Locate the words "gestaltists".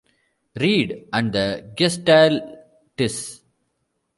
1.77-3.41